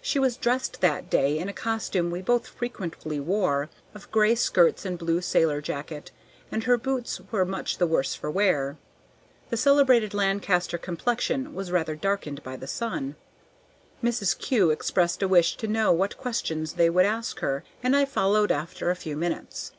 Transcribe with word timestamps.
She 0.00 0.18
was 0.18 0.38
dressed 0.38 0.80
that 0.80 1.10
day 1.10 1.38
in 1.38 1.50
a 1.50 1.52
costume 1.52 2.10
we 2.10 2.22
both 2.22 2.46
frequently 2.46 3.20
wore, 3.20 3.68
of 3.94 4.10
gray 4.10 4.34
skirts 4.34 4.86
and 4.86 4.96
blue 4.98 5.20
sailor 5.20 5.60
jacket, 5.60 6.10
and 6.50 6.64
her 6.64 6.78
boots 6.78 7.20
were 7.30 7.44
much 7.44 7.76
the 7.76 7.86
worse 7.86 8.14
for 8.14 8.30
wear. 8.30 8.78
The 9.50 9.58
celebrated 9.58 10.14
Lancaster 10.14 10.78
complexion 10.78 11.52
was 11.54 11.70
rather 11.70 11.94
darkened 11.96 12.42
by 12.42 12.56
the 12.56 12.66
sun. 12.66 13.16
Mrs. 14.02 14.38
Kew 14.38 14.70
expressed 14.70 15.22
a 15.22 15.28
wish 15.28 15.58
to 15.58 15.66
know 15.68 15.92
what 15.92 16.16
questions 16.16 16.72
they 16.72 16.88
would 16.88 17.04
ask 17.04 17.40
her, 17.40 17.62
and 17.82 17.94
I 17.94 18.06
followed 18.06 18.50
after 18.50 18.90
a 18.90 18.96
few 18.96 19.18
minutes. 19.18 19.72